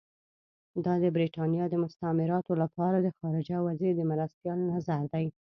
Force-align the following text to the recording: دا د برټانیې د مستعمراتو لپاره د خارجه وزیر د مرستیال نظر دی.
دا 0.85 0.93
د 1.03 1.05
برټانیې 1.15 1.65
د 1.69 1.75
مستعمراتو 1.83 2.53
لپاره 2.63 2.97
د 3.01 3.07
خارجه 3.17 3.57
وزیر 3.67 3.91
د 3.97 4.01
مرستیال 4.11 4.59
نظر 4.73 5.01
دی. 5.13 5.25